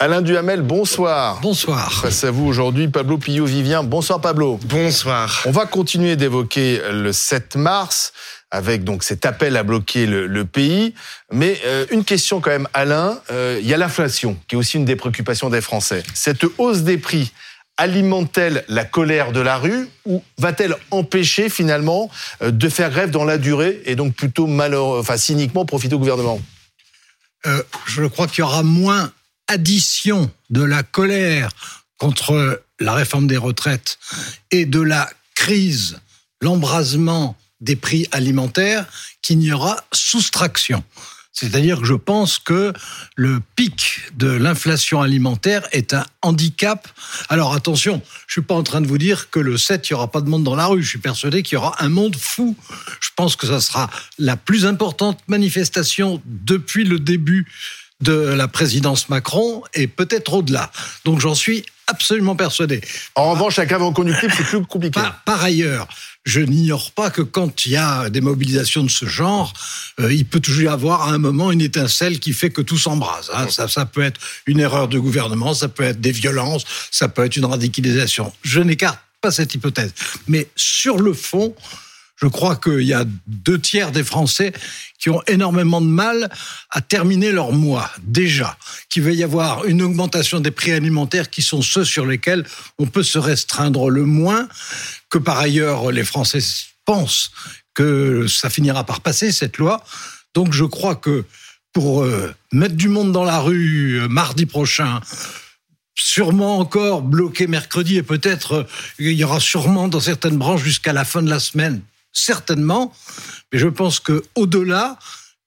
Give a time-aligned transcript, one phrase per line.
[0.00, 1.40] Alain Duhamel, bonsoir.
[1.40, 1.92] Bonsoir.
[2.02, 3.84] Face à vous aujourd'hui, Pablo Pillot-Vivien.
[3.84, 4.58] Bonsoir Pablo.
[4.64, 5.42] Bonsoir.
[5.46, 8.12] On va continuer d'évoquer le 7 mars
[8.50, 10.94] avec donc cet appel à bloquer le, pays.
[11.30, 13.20] Mais euh, une question quand même, Alain.
[13.30, 16.02] Euh, il y a l'inflation qui est aussi une des préoccupations des Français.
[16.12, 17.32] Cette hausse des prix
[17.76, 22.10] alimente-t-elle la colère de la rue ou va-t-elle empêcher finalement
[22.42, 26.00] euh, de faire grève dans la durée et donc plutôt malheureux, enfin cyniquement profiter au
[26.00, 26.40] gouvernement?
[27.86, 29.12] Je crois qu'il y aura moins
[29.48, 31.50] addition de la colère
[31.98, 33.98] contre la réforme des retraites
[34.50, 36.00] et de la crise,
[36.40, 38.86] l'embrasement des prix alimentaires,
[39.22, 40.84] qu'il n'y aura soustraction.
[41.34, 42.72] C'est-à-dire que je pense que
[43.16, 46.88] le pic de l'inflation alimentaire est un handicap.
[47.28, 49.96] Alors attention, je suis pas en train de vous dire que le 7, il n'y
[49.96, 50.82] aura pas de monde dans la rue.
[50.82, 52.56] Je suis persuadé qu'il y aura un monde fou.
[53.00, 57.50] Je pense que ça sera la plus importante manifestation depuis le début
[58.00, 60.70] de la présidence Macron et peut-être au-delà.
[61.04, 62.80] Donc j'en suis absolument persuadé.
[63.14, 65.00] En revanche, la cave conductible, c'est plus compliqué.
[65.24, 65.86] Par, ailleurs,
[66.24, 69.52] je n'ignore pas que quand il y a des mobilisations de ce genre,
[70.00, 72.78] euh, il peut toujours y avoir à un moment une étincelle qui fait que tout
[72.78, 73.30] s'embrase.
[73.34, 73.46] Hein.
[73.50, 77.24] Ça, ça peut être une erreur de gouvernement, ça peut être des violences, ça peut
[77.24, 78.32] être une radicalisation.
[78.42, 79.92] Je n'écarte pas cette hypothèse.
[80.26, 81.54] Mais sur le fond,
[82.24, 84.54] je crois qu'il y a deux tiers des Français
[84.98, 86.30] qui ont énormément de mal
[86.70, 88.56] à terminer leur mois, déjà.
[88.88, 92.46] Qu'il va y avoir une augmentation des prix alimentaires qui sont ceux sur lesquels
[92.78, 94.48] on peut se restreindre le moins,
[95.10, 96.38] que par ailleurs les Français
[96.86, 97.30] pensent
[97.74, 99.84] que ça finira par passer, cette loi.
[100.32, 101.26] Donc je crois que
[101.74, 105.02] pour euh, mettre du monde dans la rue euh, mardi prochain,
[105.94, 108.64] sûrement encore bloqué mercredi et peut-être euh,
[108.98, 111.82] il y aura sûrement dans certaines branches jusqu'à la fin de la semaine
[112.14, 112.94] certainement,
[113.52, 114.98] mais je pense que au-delà,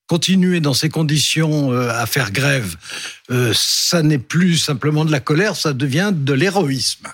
[0.07, 2.75] continuer dans ces conditions euh, à faire grève,
[3.29, 7.07] euh, ça n'est plus simplement de la colère, ça devient de l'héroïsme.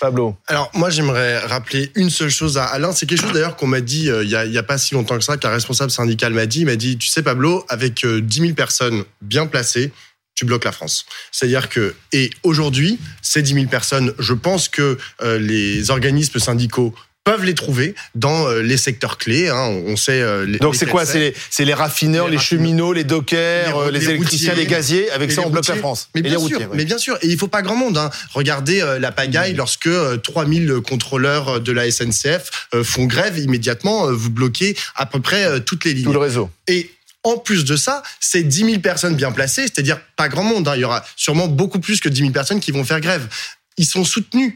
[0.00, 0.36] Pablo.
[0.48, 3.80] Alors moi j'aimerais rappeler une seule chose à Alain, c'est quelque chose d'ailleurs qu'on m'a
[3.80, 6.60] dit euh, il y, a, pas si longtemps que ça, qu'un responsable syndical m'a dit,
[6.60, 9.92] il m'a dit, tu sais Pablo, avec 10 000 personnes bien placées,
[10.34, 11.06] tu bloques la France.
[11.30, 16.94] C'est-à-dire que, et aujourd'hui, ces 10 000 personnes, je pense que les organismes syndicaux
[17.24, 19.48] peuvent les trouver dans euh, les secteurs clés.
[19.48, 19.82] Hein.
[19.86, 20.20] On sait.
[20.20, 21.04] Euh, les, Donc c'est quoi?
[21.04, 25.10] C'est les, raffineurs, les, cheminots, les dockers, les, euh, électriciens, les gaziers.
[25.10, 26.08] Avec ça, on bloque la France.
[26.14, 26.60] Mais bien sûr.
[26.74, 27.16] Mais bien sûr.
[27.22, 27.96] Et il faut pas grand monde.
[27.96, 28.10] Hein.
[28.32, 29.56] Regardez la pagaille mmh.
[29.56, 29.90] lorsque
[30.22, 34.10] 3000 contrôleurs de la SNCF font grève immédiatement.
[34.12, 36.04] Vous bloquez à peu près toutes les lignes.
[36.04, 36.50] Tout le réseau.
[36.68, 36.90] Et
[37.24, 40.66] en plus de ça, c'est 10 000 personnes bien placées, c'est-à-dire pas grand monde.
[40.66, 40.72] Hein.
[40.74, 43.28] Il y aura sûrement beaucoup plus que 10 000 personnes qui vont faire grève.
[43.76, 44.54] Ils sont soutenus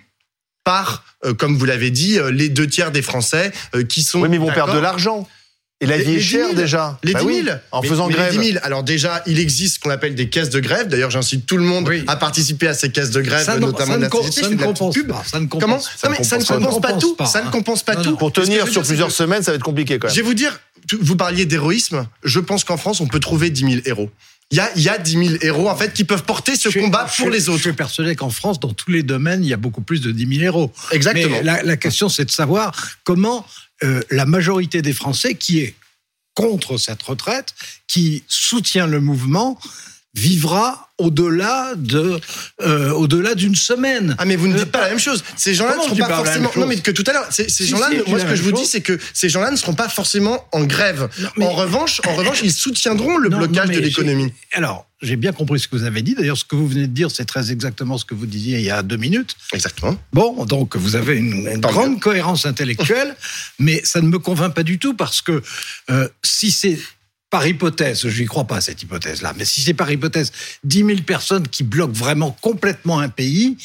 [0.66, 4.20] par, euh, comme vous l'avez dit, euh, les deux tiers des Français euh, qui sont.
[4.20, 5.26] Oui, mais ils vont perdre de l'argent.
[5.80, 6.98] Et la vie est chère déjà.
[7.04, 7.56] Les 10 bah 000.
[7.70, 8.32] en faisant grève.
[8.32, 8.64] Les 10 000.
[8.64, 10.88] Alors déjà, il existe ce qu'on appelle des caisses de grève.
[10.88, 14.30] D'ailleurs, j'incite tout le monde à participer à ces caisses de grève, notamment ça ne,
[14.30, 15.22] ça ne compense pas.
[15.24, 15.60] Ça ne compense,
[16.00, 17.16] Comment ça, ne ça, ne compense pas tout.
[17.26, 18.16] Ça ne compense pas tout.
[18.16, 20.16] Pour tenir sur plusieurs semaines, ça va être compliqué quand même.
[20.16, 20.58] Je vais vous dire,
[20.98, 22.06] vous parliez d'héroïsme.
[22.24, 24.10] Je pense qu'en France, on peut trouver 10 000 héros.
[24.52, 27.10] Il y a, y a 10 000 héros en fait qui peuvent porter ce combat
[27.16, 27.58] pour les autres.
[27.58, 30.12] Je suis persuadé qu'en France, dans tous les domaines, il y a beaucoup plus de
[30.12, 30.72] 10 000 héros.
[30.92, 31.38] Exactement.
[31.42, 33.44] Mais la, question, c'est de savoir comment
[33.82, 35.74] euh, la majorité des Français qui est
[36.34, 37.54] contre cette retraite,
[37.88, 39.58] qui soutient le mouvement,
[40.14, 42.18] vivra au-delà de
[42.62, 44.14] euh, au-delà d'une semaine.
[44.18, 45.22] Ah mais vous ne dites pas la même chose.
[45.36, 48.18] Ces gens-là ne seront pas, forcément non mais que tout à l'heure ces, gens-là moi
[48.18, 51.08] ce que je vous dis c'est que ces gens-là ne seront pas forcément en grève.
[51.40, 54.32] En revanche, en revanche, ils soutiendront le blocage de l'économie.
[54.52, 56.14] Alors, j'ai bien compris ce que vous avez dit.
[56.14, 58.64] D'ailleurs, ce que vous venez de dire, c'est très exactement ce que vous disiez il
[58.64, 59.36] y a deux minutes.
[59.52, 59.96] Exactement.
[60.12, 63.14] Bon, donc vous avez une, grande cohérence intellectuelle,
[63.58, 65.42] mais ça ne me convainc pas du tout parce que
[65.90, 66.78] euh, si c'est
[67.36, 70.32] par hypothèse, je n'y crois pas cette hypothèse-là, mais si c'est par hypothèse
[70.64, 73.58] 10 000 personnes qui bloquent vraiment complètement un pays,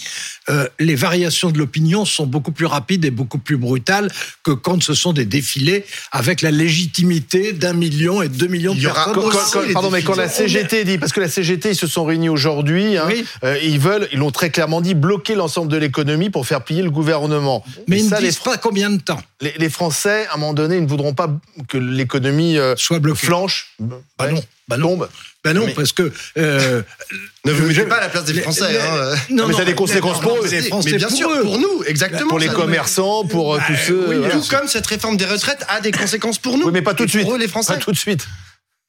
[0.49, 4.11] euh, les variations de l'opinion sont beaucoup plus rapides et beaucoup plus brutales
[4.43, 8.81] que quand ce sont des défilés avec la légitimité d'un million et deux millions de
[8.81, 9.71] personnes.
[9.71, 12.97] pardon, mais quand la CGT dit, parce que la CGT, ils se sont réunis aujourd'hui,
[12.97, 13.07] hein,
[13.45, 16.83] euh, ils veulent, ils l'ont très clairement dit, bloquer l'ensemble de l'économie pour faire plier
[16.83, 17.63] le gouvernement.
[17.87, 19.21] Mais ils ne disent pas combien de temps.
[19.39, 21.29] Les, Français, à un moment donné, ils ne voudront pas
[21.69, 23.27] que l'économie euh, soit bloquée.
[23.27, 24.89] flanche, bah non, bah non.
[24.89, 25.09] tombe.
[25.43, 26.81] Ben non, parce que euh,
[27.45, 28.79] ne vous mettez pas à la place des Français.
[28.79, 29.15] hein.
[29.31, 30.47] Non, mais ça a des conséquences pour eux.
[30.85, 32.29] Mais bien sûr, pour nous, exactement.
[32.29, 34.05] Pour les commerçants, pour euh, tous ceux.
[34.09, 36.67] Oui, tout comme cette réforme des retraites a des conséquences pour nous.
[36.67, 37.23] Oui, mais pas tout de suite.
[37.23, 37.73] Pour eux, les Français.
[37.73, 38.27] Pas tout de suite.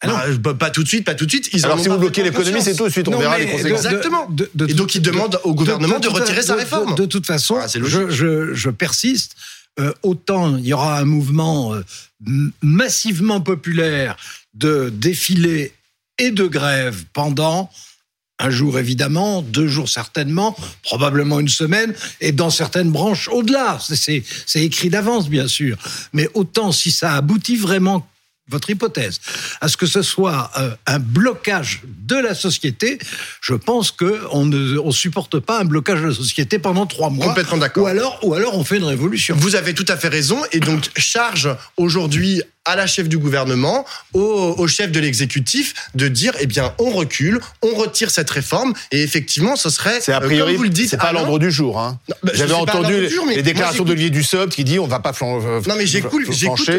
[0.05, 1.49] Ah bah, pas tout de suite, pas tout de suite.
[1.53, 3.85] Ils Alors si vous bloquez l'économie, c'est tout de suite, on verra les conséquences.
[3.85, 4.29] Exactement.
[4.69, 6.95] Et donc ils demandent au gouvernement de, retirer sa réforme.
[6.97, 9.37] De, toute façon, ah, je, je, je, persiste.
[9.81, 11.83] Euh, autant il y aura un mouvement euh,
[12.61, 14.17] massivement populaire
[14.53, 15.73] de défilés
[16.19, 17.71] et de grèves pendant
[18.39, 23.79] un jour évidemment, deux jours certainement, probablement une semaine, et dans certaines branches au-delà.
[23.81, 24.25] C'est
[24.57, 25.79] écrit d'avance, bien sûr.
[26.13, 28.07] Mais autant si ça aboutit vraiment
[28.53, 29.21] votre hypothèse,
[29.61, 32.99] à ce que ce soit euh, un blocage de la société,
[33.41, 37.27] je pense qu'on ne on supporte pas un blocage de la société pendant trois mois.
[37.27, 37.85] Complètement d'accord.
[37.85, 39.35] Ou alors, ou alors on fait une révolution.
[39.37, 40.39] Vous avez tout à fait raison.
[40.53, 46.33] Et donc, charge aujourd'hui à la chef du gouvernement, au, chef de l'exécutif, de dire
[46.41, 50.27] eh bien on recule, on retire cette réforme et effectivement ce serait c'est a euh,
[50.27, 51.99] priori vous le dites c'est pas l'ordre du jour hein.
[52.23, 55.75] Bah, J'avais entendu les déclarations d'Olivier Dussopt qui dit on va pas flan euh, Non
[55.77, 56.23] mais j'écoute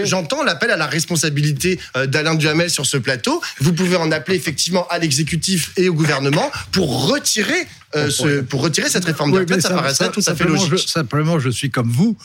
[0.05, 3.41] j'entends l'appel à la responsabilité euh, d'Alain Duhamel sur ce plateau.
[3.59, 8.89] Vous pouvez en appeler effectivement à l'exécutif et au gouvernement pour retirer ce, pour retirer
[8.89, 10.89] cette réforme de ça, ça paraîtrait tout à fait logique.
[10.89, 12.17] simplement je suis comme vous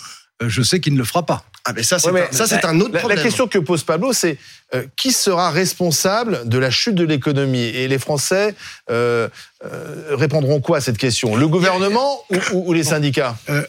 [0.46, 1.44] je sais qu'il ne le fera pas.
[1.64, 3.18] Ah mais ça, c'est un, ça, c'est un autre la, problème.
[3.18, 4.38] La question que pose Pablo, c'est
[4.74, 7.64] euh, qui sera responsable de la chute de l'économie?
[7.64, 8.54] Et les Français
[8.90, 9.28] euh,
[9.64, 11.36] euh, répondront quoi à cette question?
[11.36, 13.36] Le gouvernement ou, ou, ou, les syndicats?
[13.50, 13.62] euh,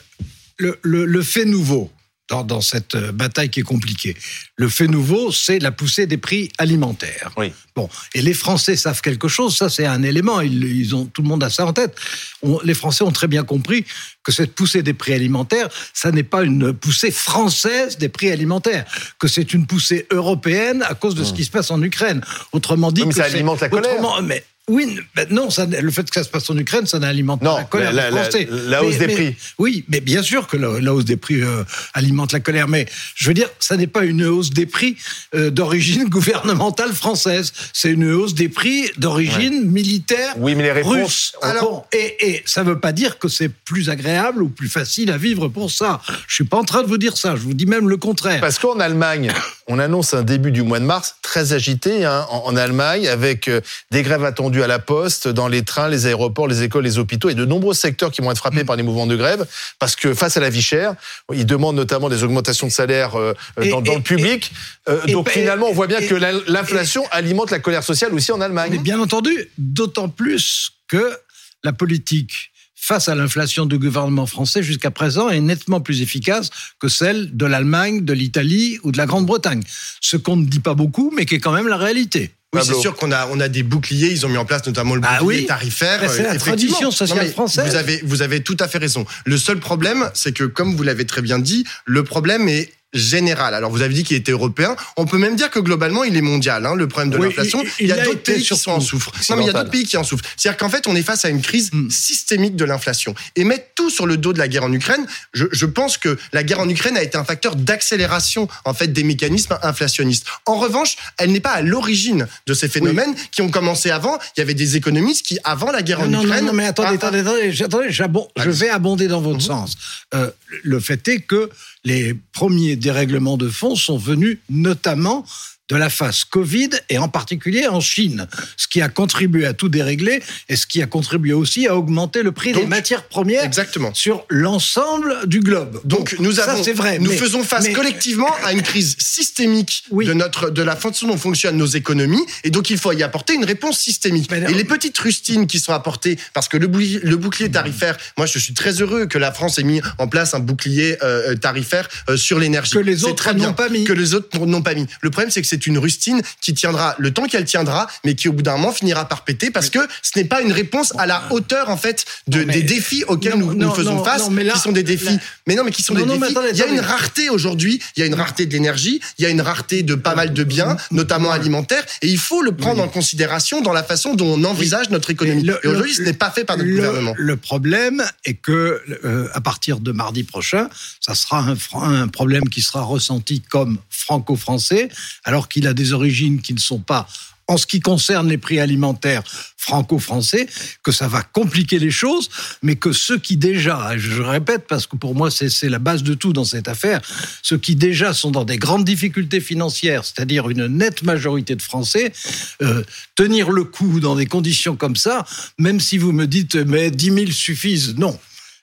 [0.57, 1.89] le, le, le, fait nouveau,
[2.29, 4.15] dans, dans, cette euh, bataille qui est compliquée.
[4.55, 7.31] Le fait nouveau, c'est la poussée des prix alimentaires.
[7.37, 7.51] Oui.
[7.75, 11.21] Bon, et les Français savent quelque chose, ça c'est un élément, ils, ils, ont tout
[11.21, 11.95] le monde a ça en tête.
[12.41, 13.85] On, les Français ont très bien compris
[14.23, 18.85] que cette poussée des prix alimentaires, ça n'est pas une poussée française des prix alimentaires,
[19.17, 21.25] que c'est une poussée européenne à cause de mmh.
[21.25, 22.21] ce qui se passe en Ukraine.
[22.51, 24.21] Autrement dit, oui, mais que ça alimente la colère.
[24.23, 27.41] Mais oui, ben non, ça, le fait que ça se passe en Ukraine, ça n'alimente
[27.41, 28.47] pas la colère la, des Français.
[28.49, 29.35] La, la hausse mais, des mais, prix.
[29.57, 31.63] Oui, mais bien sûr que la, hausse des prix euh,
[31.93, 32.67] alimente la colère.
[32.67, 32.85] Mais
[33.15, 34.95] je veux dire, ça n'est pas une hausse des prix
[35.33, 37.51] euh, d'origine gouvernementale française.
[37.73, 39.65] C'est une hausse des prix d'origine ouais.
[39.65, 41.33] militaire oui, mais les réponses, russe.
[41.41, 45.11] Alors, et, et ça ne veut pas dire que c'est plus agréable ou plus facile
[45.11, 46.01] à vivre pour ça.
[46.27, 47.35] Je suis pas en train de vous dire ça.
[47.35, 48.39] Je vous dis même le contraire.
[48.41, 49.31] Parce qu'en Allemagne,
[49.67, 53.47] on annonce un début du mois de mars très agité hein, en, en, Allemagne avec
[53.47, 53.61] euh,
[53.91, 57.29] des grèves attendues à la poste dans les trains, les aéroports, les écoles, les hôpitaux
[57.29, 58.67] et de nombreux secteurs qui vont être frappés mmh.
[58.67, 59.45] par les mouvements de grève
[59.79, 60.95] parce que face à la vie chère,
[61.33, 64.51] ils demandent notamment des augmentations de salaire euh, et, dans, dans et, le public.
[64.87, 66.15] Euh, donc finalement, on voit bien que
[66.49, 68.71] l'inflation alimente la colère sociale aussi en Allemagne.
[68.71, 71.17] Mais bien entendu, d'autant plus que
[71.63, 76.87] la politique face à l'inflation du gouvernement français jusqu'à présent est nettement plus efficace que
[76.87, 79.61] celle de l'Allemagne, de l'Italie ou de la Grande-Bretagne.
[80.01, 82.31] Ce qu'on ne dit pas beaucoup, mais qui est quand même la réalité.
[82.55, 84.09] Oui, c'est sûr qu'on a, on a des boucliers.
[84.09, 86.09] Ils ont mis en place notamment le bouclier ah oui tarifaire.
[86.09, 87.69] C'est la tradition sociale non, française.
[87.69, 89.05] Vous avez, vous avez tout à fait raison.
[89.25, 93.53] Le seul problème, c'est que, comme vous l'avez très bien dit, le problème est général.
[93.53, 94.75] Alors vous avez dit qu'il était européen.
[94.97, 96.65] On peut même dire que globalement il est mondial.
[96.65, 97.63] Hein, le problème de oui, l'inflation.
[97.79, 99.11] Il, il, y a, a d'autres pays qui sont en souffrent.
[99.29, 100.25] Non, mais il y a d'autres pays qui en souffrent.
[100.35, 101.89] C'est-à-dire qu'en fait on est face à une crise mm.
[101.89, 105.05] systémique de l'inflation et mettre tout sur le dos de la guerre en Ukraine.
[105.33, 108.87] Je, je pense que la guerre en Ukraine a été un facteur d'accélération en fait
[108.87, 110.25] des mécanismes inflationnistes.
[110.45, 113.29] En revanche, elle n'est pas à l'origine de ces phénomènes oui.
[113.31, 114.17] qui ont commencé avant.
[114.35, 116.45] Il y avait des économistes qui avant la guerre non, en non, Ukraine.
[116.45, 119.67] Non, non, mais attendez, ah, attendez, attendez, attendez je vais abonder dans votre mm -hmm.
[119.67, 119.77] sens.
[120.13, 120.31] Euh,
[120.63, 121.49] le fait est que
[121.89, 125.25] les premiers dérèglements de fonds sont venus notamment
[125.69, 128.27] de la phase Covid et en particulier en Chine,
[128.57, 132.23] ce qui a contribué à tout dérégler et ce qui a contribué aussi à augmenter
[132.23, 133.93] le prix Donc, des matières premières exactement.
[133.93, 135.79] sur l'ensemble du globe.
[135.85, 139.83] Donc nous ça, avons, vrai, nous mais, faisons face mais, collectivement à une crise systémique
[139.91, 140.05] oui.
[140.05, 143.35] de notre de la façon dont fonctionnent nos économies et donc il faut y apporter
[143.35, 144.29] une réponse systémique.
[144.31, 147.97] Mais et les petites rustines qui sont apportées parce que le bouclier, le bouclier tarifaire,
[148.17, 151.35] moi je suis très heureux que la France ait mis en place un bouclier euh,
[151.35, 152.71] tarifaire euh, sur l'énergie.
[152.71, 153.83] Que les autres n'ont pas mis.
[153.83, 154.87] Que les autres n'ont pas mis.
[155.01, 158.27] Le problème c'est que c'est une rustine qui tiendra le temps qu'elle tiendra, mais qui
[158.27, 161.05] au bout d'un moment finira par péter parce que ce n'est pas une réponse à
[161.05, 164.53] la hauteur en fait de, des défis auxquels non, nous, nous, faisons non, face, là,
[164.53, 165.05] qui sont des défis.
[165.05, 166.31] Là, mais non, mais qui sont des défis.
[166.31, 167.81] Attendez, il y a une rareté aujourd'hui.
[167.95, 169.01] Il y a une rareté de l'énergie.
[169.17, 172.41] Il y a une rareté de pas mal de biens, notamment alimentaires, et il faut
[172.41, 172.87] le prendre oui.
[172.87, 174.93] en considération dans la façon dont on envisage oui.
[174.93, 175.43] notre économie.
[175.43, 177.13] Le, et aujourd'hui, ce n'est pas fait par notre le, gouvernement.
[177.17, 182.47] Le problème est que euh, à partir de mardi prochain, ça sera un, un problème
[182.49, 184.89] qui sera ressenti comme franco-français,
[185.23, 187.07] alors qu'il a des origines qui ne sont pas
[187.49, 189.23] en ce qui concerne les prix alimentaires
[189.57, 190.47] franco-français,
[190.83, 192.29] que ça va compliquer les choses,
[192.61, 196.13] mais que ceux qui déjà, je répète parce que pour moi c'est la base de
[196.13, 197.01] tout dans cette affaire,
[197.41, 202.13] ceux qui déjà sont dans des grandes difficultés financières, c'est-à-dire une nette majorité de Français,
[202.61, 202.83] euh,
[203.15, 205.25] tenir le coup dans des conditions comme ça,
[205.57, 208.17] même si vous me dites mais 10 000 suffisent, non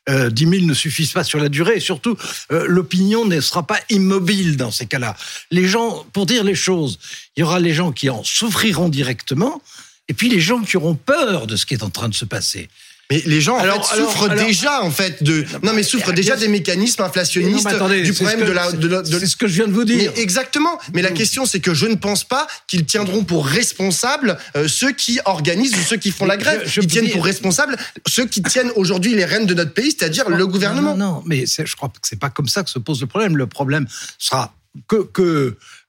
[0.09, 1.77] euh, 10 000 ne suffisent pas sur la durée.
[1.77, 2.17] Et surtout,
[2.53, 5.17] euh, l'opinion ne sera pas immobile dans ces cas-là.
[5.51, 6.99] Les gens, pour dire les choses,
[7.37, 9.61] il y aura les gens qui en souffriront directement,
[10.09, 12.25] et puis les gens qui auront peur de ce qui est en train de se
[12.25, 12.69] passer.
[13.11, 15.85] Mais les gens en Alors- fait alors- souffrent alors- déjà en fait de non mais
[15.85, 19.27] souffrent déjà des mécanismes inflationnistes attendez, du problème que- de la de, la- de- C'est
[19.29, 20.13] ce que je viens de vous dire.
[20.15, 20.77] Mais exactement.
[20.93, 24.91] Mais la question, c'est que je ne pense pas qu'ils tiendront pour responsables euh, ceux
[24.93, 26.63] qui organisent ou ceux qui font Mais la grève.
[26.65, 27.77] je- je Ils tiennent pour responsables
[28.09, 30.97] ceux qui tiennent aujourd'hui les rênes de notre pays, c'est-à-dire le gouvernement.
[30.97, 33.37] Non, non, mais je crois que c'est pas comme ça que se pose le problème.
[33.37, 33.87] Le problème
[34.19, 34.53] sera
[34.89, 35.23] que, que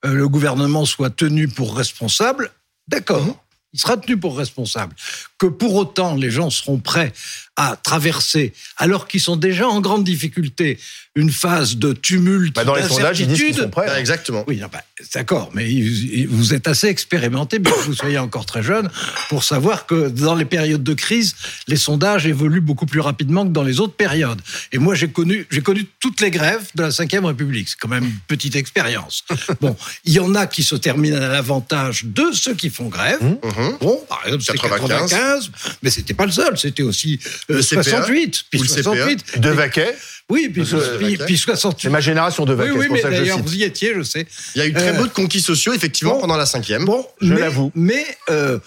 [0.04, 2.52] euh, le gouvernement soit tenu pour responsable,
[2.86, 3.24] d'accord.
[3.24, 3.34] Mhm.
[3.74, 4.94] Il sera tenu pour responsable.
[5.38, 7.12] Que pour autant, les gens seront prêts
[7.54, 10.78] à traverser, alors qu'ils sont déjà en grande difficulté,
[11.16, 13.62] une phase de tumulte, Bah, dans les sondages, ils disent qu'ils d'incertitude.
[13.64, 13.86] sont prêts.
[13.88, 14.44] Ah, exactement.
[14.46, 14.80] Oui, bah,
[15.14, 15.68] d'accord, mais
[16.28, 18.88] vous êtes assez expérimenté, bien que vous soyez encore très jeune,
[19.28, 21.34] pour savoir que dans les périodes de crise,
[21.66, 24.40] les sondages évoluent beaucoup plus rapidement que dans les autres périodes.
[24.70, 27.68] Et moi, j'ai connu, j'ai connu toutes les grèves de la Ve République.
[27.70, 29.24] C'est quand même une petite expérience.
[29.60, 33.20] Bon, il y en a qui se terminent à l'avantage de ceux qui font grève.
[33.22, 33.78] Mhm.
[33.80, 35.10] Bon, par exemple, c'est 95.
[35.10, 35.27] 95,
[35.82, 37.18] mais c'était pas le seul, c'était aussi
[37.50, 38.82] euh, CPE, 68, puis ou le CPE.
[38.82, 39.38] 68.
[39.40, 39.94] De Vaquet,
[40.30, 41.88] Oui, puis, puis, puis c'est 68.
[41.90, 43.94] ma génération de Oui, Vaquet, oui, c'est pour mais ça que je vous y étiez,
[43.96, 44.26] je sais.
[44.54, 46.20] Il y a eu très Euh, peu de conquis sociaux effectivement bon.
[46.22, 46.84] pendant la cinquième.
[46.84, 47.72] Bon, Je mais- l'avoue.
[47.74, 48.58] Mais euh,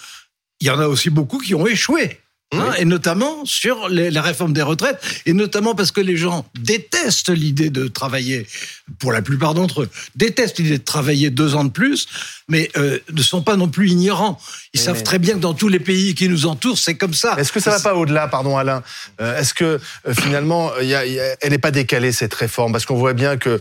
[0.60, 2.20] il y en a aussi beaucoup qui ont échoué.
[2.54, 6.46] Hein, et notamment sur les- la réforme des retraites, et notamment parce que les gens
[6.60, 8.48] détestent l'idée de travailler,
[9.00, 12.08] pour la plupart d'entre eux, détestent l'idée de travailler deux ans de plus,
[12.50, 14.38] mais euh, ne sont pas non plus ignorants.
[14.74, 17.14] Ils Mais- savent très bien que dans tous les pays qui nous entourent, c'est comme
[17.14, 17.36] ça.
[17.38, 18.84] Est-ce que ça va pas au-delà, pardon Alain?
[19.22, 22.12] Euh, Est-ce que euh, finalement, il y a- il y a- elle n'est pas décalée
[22.12, 22.72] cette réforme?
[22.74, 23.60] Parce qu'on voit bien que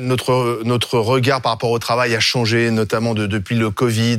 [0.00, 4.18] notre notre regard par rapport au travail a changé, notamment de- depuis le Covid,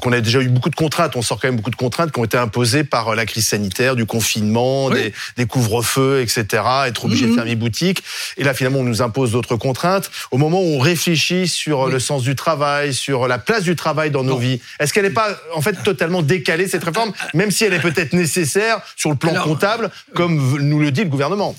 [0.00, 1.16] qu'on a déjà eu beaucoup de contraintes.
[1.16, 3.46] On sort quand même beaucoup de contraintes qui ont été imposées par euh, la crise
[3.46, 4.94] sanitaire, du confinement, Oui.
[4.94, 6.62] des, des couvre-feux, etc.
[6.86, 7.36] Être obligé de Mhm.
[7.36, 8.02] fermer boutique.
[8.36, 10.10] Et là, finalement, on nous impose d'autres contraintes.
[10.30, 11.92] Au moment où on réfléchit sur euh, Oui.
[11.92, 14.38] le sens du travail, sur la place du travail dans nos Non.
[14.38, 17.80] vies, est-ce qu'elle n'est pas en fait totalement décalée cette réforme, même si elle est
[17.80, 21.54] peut-être nécessaire sur le plan Alors, comptable, comme nous le dit le gouvernement?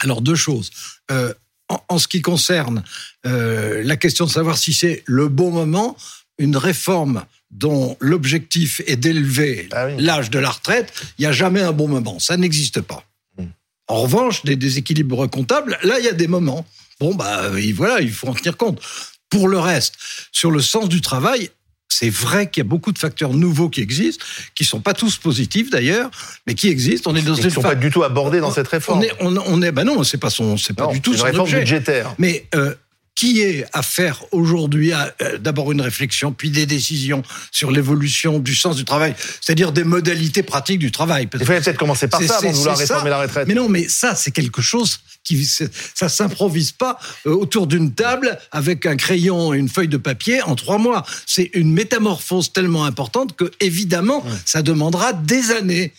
[0.00, 0.70] Alors deux choses.
[1.10, 1.32] Euh,
[1.68, 2.82] en, en ce qui concerne
[3.26, 5.96] euh, la question de savoir si c'est le bon moment,
[6.38, 9.94] une réforme dont l'objectif est d'élever Ah oui.
[9.98, 12.18] l'âge de la retraite, il n'y a jamais un bon moment.
[12.18, 13.04] Ça n'existe pas.
[13.38, 13.44] Hmm.
[13.88, 16.66] En revanche, des déséquilibres comptables, là, il y a des moments.
[16.98, 18.80] Bon, bah, et voilà, il faut en tenir compte.
[19.28, 19.94] Pour le reste,
[20.32, 21.50] sur le sens du travail,
[21.88, 25.18] c'est vrai qu'il y a beaucoup de facteurs nouveaux qui existent, qui sont pas tous
[25.18, 26.10] positifs d'ailleurs,
[26.46, 27.10] mais qui existent.
[27.10, 29.00] On est dans une ne sont pas du tout abordés dans cette réforme.
[29.00, 31.18] on est, on, on est, bah non, c'est pas son, c'est pas du tout une
[31.18, 31.60] son réforme objet.
[31.60, 32.14] budgétaire.
[32.18, 32.74] Mais euh,
[33.14, 38.54] qui est à faire aujourd'hui euh, d'abord une réflexion, puis des décisions sur l'évolution du
[38.54, 41.28] sens du travail, c'est-à-dire des modalités pratiques du travail.
[41.32, 42.82] Il fallait peut-être commencer par ça avant de vouloir ça.
[42.82, 43.46] réformer la retraite.
[43.48, 45.48] mais non, mais ça, c'est quelque chose qui
[45.94, 50.42] ça s'improvise pas euh, autour d'une table avec un crayon et une feuille de papier
[50.42, 51.04] en trois mois.
[51.26, 55.92] C'est une métamorphose tellement importante que évidemment, ça demandera des années.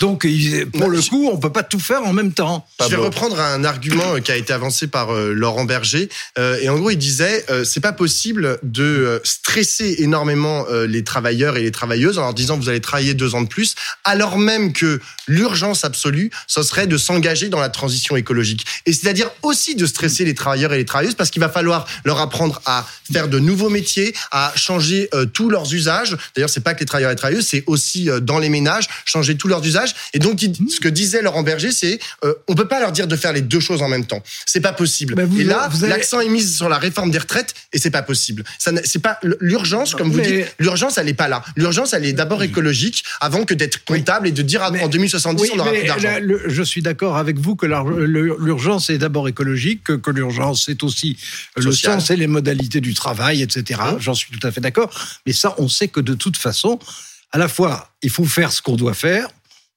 [0.00, 0.26] Donc,
[0.74, 2.66] pour le coup, on peut pas tout faire en même temps.
[2.80, 6.08] Je vais reprendre un argument euh, qui a été avancé par euh, Laurent Berger.
[6.38, 11.02] Euh, et en gros, il disait euh, c'est pas possible de stresser énormément euh, les
[11.02, 13.74] travailleurs et les travailleuses en leur disant vous allez travailler deux ans de plus,
[14.04, 18.64] alors même que l'urgence absolue, ce serait de s'engager dans la transition écologique.
[18.86, 22.20] Et c'est-à-dire aussi de stresser les travailleurs et les travailleuses parce qu'il va falloir leur
[22.20, 26.16] apprendre à faire de nouveaux métiers, à changer euh, tous leurs usages.
[26.34, 28.88] D'ailleurs, c'est pas que les travailleurs et les travailleuses, c'est aussi euh, dans les ménages
[29.04, 29.87] changer tous leurs usages.
[30.14, 33.06] Et donc, il- ce que disait Laurent Berger, c'est euh, on peut pas leur dire
[33.06, 34.22] de faire les deux choses en même temps.
[34.46, 35.14] C'est pas possible.
[35.24, 38.02] Vous- et là, avez- l'accent est mis sur la réforme des retraites et c'est pas
[38.02, 38.44] possible.
[38.58, 40.54] Ça, c'est pas l'urgence, comme vous Mais- dites.
[40.58, 41.42] L'urgence, elle est pas là.
[41.56, 44.88] L'urgence, elle est d'abord écologique avant que d'être comptable et de dire ah, Mais- en
[44.88, 46.18] 2070 Oui, on aura plus d'argent.
[46.20, 50.64] le- je suis d'accord avec vous que le- l'urgence est d'abord écologique, que, que l'urgence
[50.66, 51.16] c'est aussi
[51.56, 52.00] le Social.
[52.00, 53.80] sens et les modalités du travail, etc.
[53.82, 54.90] Hein J'en suis tout à fait d'accord.
[55.26, 56.78] Mais ça, on sait que de toute façon,
[57.32, 59.28] à la fois, il faut faire ce qu'on doit faire.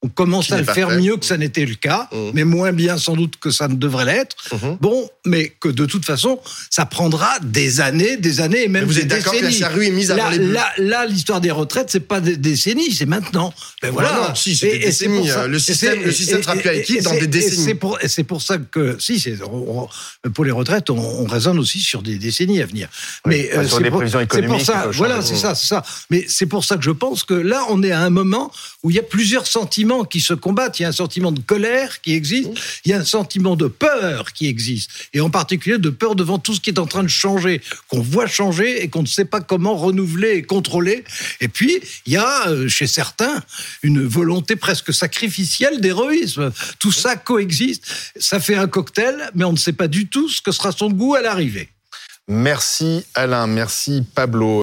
[0.03, 0.98] On commence à le faire fait.
[1.00, 2.31] mieux que ça n'était le cas, Mhm.
[2.34, 4.36] mais moins bien sans doute que ça ne devrait l'être.
[4.51, 4.77] Mhm.
[4.81, 6.39] Bon, mais que de toute façon,
[6.72, 9.50] ça prendra des années, des années et même Mais vous des êtes d'accord que la
[9.50, 9.60] décennies.
[9.60, 13.05] charrue est mise avant là, les là, l'histoire des retraites, c'est pas des décennies, c'est
[13.05, 13.53] maintenant.
[13.84, 14.29] Ben voilà.
[14.29, 15.27] Non, si, c'est des décennies.
[15.27, 17.63] ça- Le système- le sera plus actif et dans des décennies.
[17.63, 19.88] C'est pour, et c'est pour ça que, si, on-
[20.34, 22.89] pour les retraites, on, on raisonne aussi sur des décennies à venir.
[23.27, 25.53] Oui, Mais euh, sur des pour- prévisions c'est pour économiques ça, peuvent voilà, c'est ça,
[25.53, 25.84] c'est ça.
[26.10, 28.89] Mais c'est pour ça que je pense que là, on est à un moment où
[28.89, 30.80] il y a plusieurs sentiments qui se combattent.
[30.80, 32.50] Il y a un sentiment de colère qui existe,
[32.86, 36.40] il y a un sentiment de peur qui existe, et en particulier de peur devant
[36.40, 39.26] tout ce qui est en train de changer, qu'on voit changer et qu'on ne sait
[39.26, 41.04] pas comment renouveler et contrôler.
[41.40, 43.44] Et puis, il y a euh, chez certains
[43.84, 46.52] une volonté presque sacrificielle d'héroïsme.
[46.80, 47.86] Tout ça coexiste,
[48.18, 50.90] ça fait un cocktail, mais on ne sait pas du tout ce que sera son
[50.90, 51.70] goût à l'arrivée.
[52.28, 54.60] Merci Alain, merci Pablo.